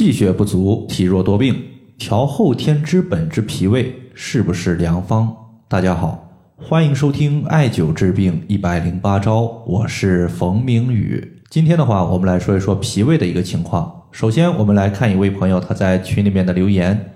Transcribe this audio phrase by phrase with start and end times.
[0.00, 1.54] 气血不足，体弱多病，
[1.98, 5.28] 调后天之本之脾胃是不是良方？
[5.68, 6.26] 大家好，
[6.56, 11.42] 欢迎收听艾灸治病一百零八招，我是冯明宇。
[11.50, 14.04] 今天的话，我们来说一说脾胃的一个情况。
[14.10, 17.12] 首先，我们来看一位朋友他在群里面的留言。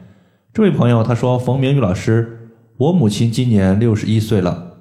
[0.53, 4.75] 这位朋友他说：“冯明宇老师，我母亲今年六十一岁了，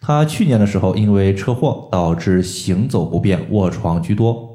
[0.00, 4.46] 她去年的时候因为车祸导致行走不便，卧床居多。”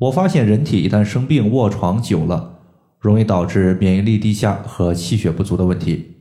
[0.00, 2.60] 我发现人体一旦生病卧床久了，
[2.98, 6.12] 容易导致免疫力低下和气血不足的问题。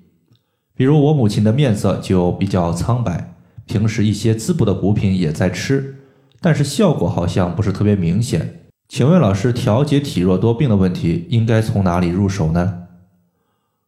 [0.76, 5.96] 比如我母亲的面色就比较苍白，平时一些滋补的补品也在吃，
[6.42, 8.66] 但是效果好像不是特别明显。
[8.90, 12.88] 请问老师，调节体弱多病的问题应该从哪里入手呢？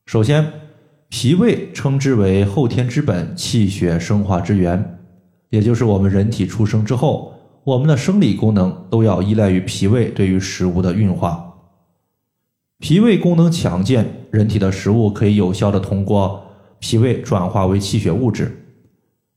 [0.06, 0.54] 首先，
[1.10, 5.00] 脾胃称之为后天之本，气血生化之源，
[5.50, 7.34] 也就是我们人体出生之后。
[7.64, 11.54] 我们的生理功能都要依赖于脾胃对于食物的运化。
[12.80, 16.44] 脾胃功能强健，人体的食物可以有效的通过
[16.80, 18.66] 脾胃转化为气血物质，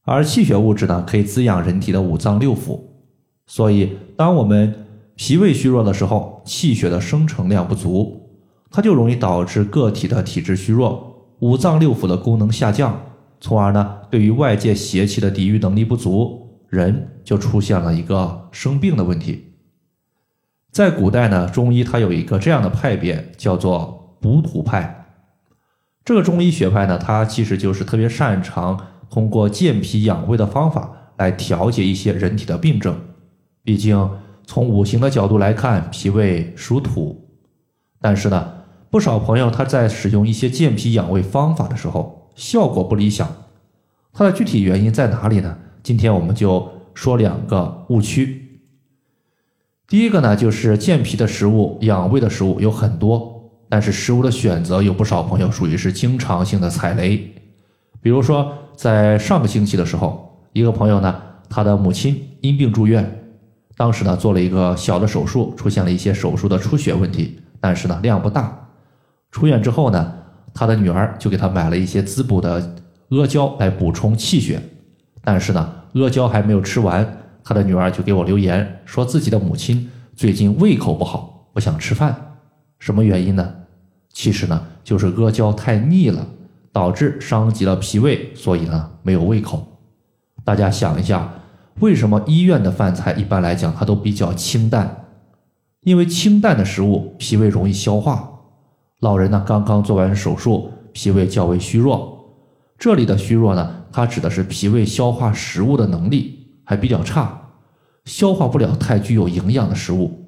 [0.04, 2.80] 而气血物质呢，可以滋养人体的五脏六腑。
[3.46, 8.22] 所以，当我们脾胃虚弱的时候，气血的生成量不足，
[8.70, 12.98] 它就容易导致个体的体质虚弱，五脏六腑的功能下降，
[13.38, 16.43] 从而呢，对于外界邪气的抵御能力不足。
[16.74, 19.54] 人就出现了一个生病的问题。
[20.70, 25.06] 在古代呢，中医它有一个这样的派别，叫做补土派。
[26.04, 33.00] 这个中医学派呢，它其实就是特别擅长通过健脾养胃的方法来调节一些人体的病症。
[33.62, 34.10] 毕竟
[34.44, 37.30] 从五行的角度来看，脾胃属土。
[38.00, 38.52] 但是呢，
[38.90, 43.26] 不少朋友他在使用一些健脾养胃方法的时候，效果不理想。
[44.12, 45.56] 它的具体原因在哪里呢？
[45.84, 48.58] 今天我们就说两个误区。
[49.86, 57.30] 第一个呢，就是健脾的食物、养胃的食物有很多，但是食物的选择有不少朋友属于是经常性的踩雷。
[58.00, 61.20] 比如说，在上个星期的时候，一个朋友呢，
[61.50, 63.22] 他的母亲因病住院，
[63.76, 68.70] 当时呢做了一个小的手术，出现了一些手术的出血问题，但是呢量不大。
[69.30, 70.14] 出院之后呢，
[70.54, 72.74] 他的女儿就给他买了一些滋补的
[73.10, 74.58] 阿胶来补充气血。
[75.26, 82.36] 但是呢，阿胶还没有吃完，他的女儿就给我留言，说自己的母亲最近胃口不好，不想吃饭，
[82.78, 83.54] 什么原因呢？
[84.12, 86.26] 其实呢，就是阿胶太腻了，
[86.72, 89.66] 导致伤及了脾胃，所以呢没有胃口。
[90.44, 91.32] 大家想一下，
[91.80, 95.06] 为什么医院的饭菜一般来讲它都比较清淡？
[95.82, 98.30] 因为清淡的食物脾胃容易消化。
[99.00, 102.13] 老人呢刚刚做完手术，脾胃较为虚弱，
[102.78, 103.80] 这里的虚弱呢。
[103.92, 107.52] 它指的是脾胃消化食物的能力还比较差，
[108.06, 110.26] 消化不了太具有营养的食物，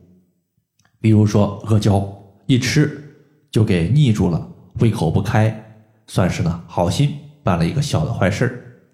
[1.01, 3.17] 比如说阿胶，一吃
[3.51, 4.49] 就给腻住了，
[4.79, 7.13] 胃口不开，算是呢好心
[7.43, 8.85] 办了一个小的坏事。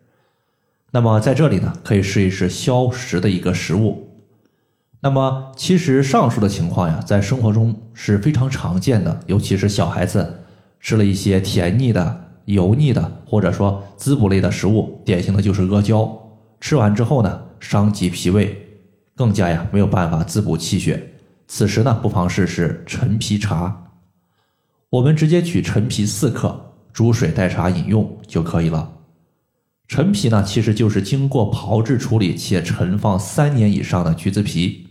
[0.90, 4.08] 那么在这里呢，可以试一试消食的一个食物。
[5.00, 10.44] 那么其实上述的情况呀，在生活中是非常常见的，尤其是小孩子
[10.80, 12.21] 吃了一些甜腻的。
[12.46, 16.18] 油腻的或者说滋补类的食物，典型的就是阿胶。
[16.60, 18.56] 吃完之后呢，伤及脾胃，
[19.16, 21.14] 更加呀没有办法滋补气血。
[21.48, 23.90] 此时呢，不妨试试陈皮茶。
[24.90, 28.92] 我们直接取陈皮四克，煮水代茶饮用就可以了。
[29.88, 34.88] 陈皮呢，其实就是经过炮制处理且陈放三年以上的橘子皮。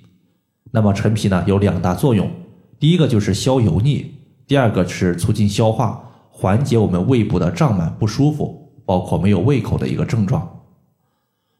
[0.71, 2.31] 那么陈皮呢，有两大作用，
[2.79, 6.10] 第一个就是消油腻，第二个是促进消化。
[6.41, 10.63] 缓解我们胃部的胀满不舒服，包括没有胃口的一个症状。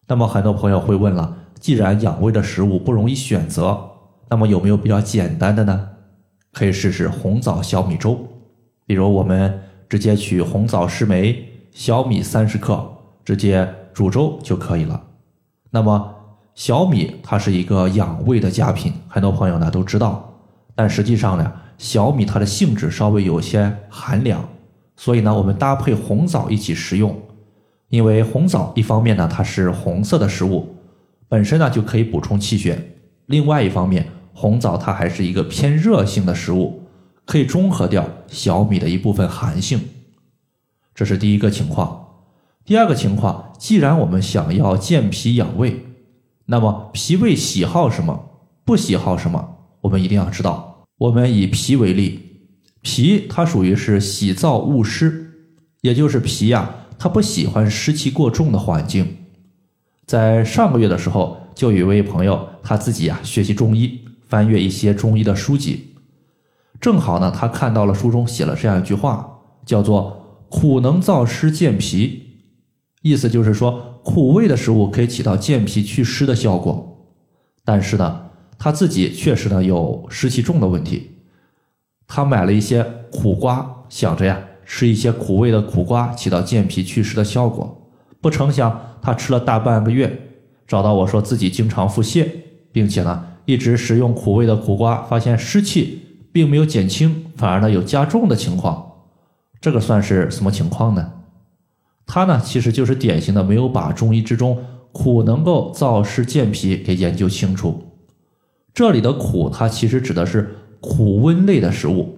[0.07, 3.79] 那么很多朋友会问了，既然养胃的食物不容易选择，
[4.27, 5.87] 那么有没有比较简单的呢？
[6.51, 8.17] 可以试试红枣小米粥。
[8.87, 12.83] 比如我们直接取红枣十枚、小米三十克，
[13.23, 14.99] 直接煮粥就可以了。
[15.69, 16.11] 那么
[16.55, 20.27] 小米它是一个养胃的佳品，很多朋友呢都知道。
[20.73, 24.43] 但实际上呢，小米它的性质稍微有些寒凉。
[25.03, 27.19] 所以呢，我们搭配红枣一起食用，
[27.89, 30.75] 因为红枣一方面呢，它是红色的食物，
[31.27, 32.75] 本身呢就可以补充气血；
[33.25, 36.83] 另外一方面，红枣它还是一个偏热性的食物，
[37.25, 39.81] 可以中和掉小米的一部分寒性。
[40.93, 42.05] 这是第一个情况。
[42.63, 45.83] 第二个情况，既然我们想要健脾养胃，
[46.45, 48.23] 那么脾胃喜好什么，
[48.63, 50.85] 不喜好什么，我们一定要知道。
[50.99, 52.30] 我们以脾为例。
[52.81, 55.31] 脾它属于是喜燥恶湿，
[55.81, 59.17] 也就是脾呀，它不喜欢湿气过重的环境。
[60.05, 65.93] 在上个月的时候，就有一位朋友他自己呀学习中医，翻阅一些中医的书籍，
[66.79, 72.23] 正好呢，他看到了书中写了这样一句话，叫做“苦能燥湿健脾”，
[73.03, 77.07] 意思就是说苦味的食物可以起到健脾祛湿的效果。
[77.63, 81.10] 但是呢，他自己确实呢有湿气重的问题，
[82.13, 90.19] 他买了一些苦瓜，想着呀吃一些苦味的苦瓜起到健脾祛湿的效果，不成想他吃了大半个月，
[90.67, 92.27] 找到我说自己经常腹泻，
[92.73, 95.99] 并且呢一直食用苦味的苦瓜，发现湿气。
[96.33, 98.93] 并没有减轻，反而呢有加重的情况，
[99.59, 101.11] 这个算是什么情况呢？
[102.05, 104.57] 他呢其实就是典型的没有把中医之中
[104.93, 107.83] 苦能够燥湿健脾给研究清楚。
[108.73, 112.17] 这里的苦，它其实指的是苦温类的食物，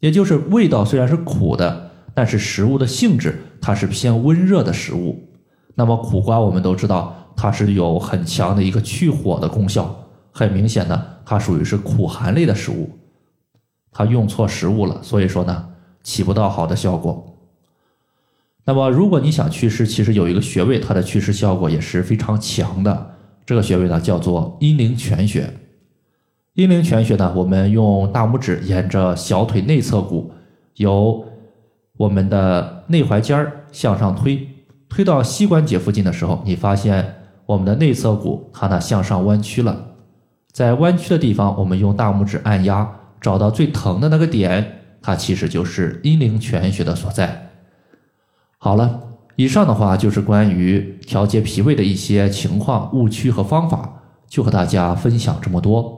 [0.00, 5.28] 也就是味道虽然是苦的，但是食物的性质它是偏温热的食物。
[5.76, 12.90] 那么苦瓜我们都知道，它是有很强的一个去火的功效，很明显的，它属于是苦寒类的食物。
[13.90, 15.68] 他用错食物了，所以说呢，
[16.02, 17.36] 起不到好的效果。
[18.64, 23.14] 那么，如果你想祛湿，其实有一个穴位，它的祛湿效果也是非常强的。
[23.46, 25.52] 这个穴位呢，叫做阴陵泉穴。
[26.58, 30.32] 阴陵泉穴呢，我们用大拇指沿着小腿内侧骨，
[30.74, 31.24] 由
[31.96, 34.44] 我们的内踝尖儿向上推，
[34.88, 37.14] 推到膝关节附近的时候，你发现
[37.46, 39.84] 我们的内侧骨它呢向上弯曲了。
[40.50, 42.92] 在弯曲的地方，我们用大拇指按压。
[43.20, 47.50] 找到最疼的那个点，它其实就是阴陵泉穴的所在。
[48.58, 49.00] 好了，
[49.36, 55.97] 以上的话就是关于调节脾胃的一些情况、误区和方法，就和大家分享这么多。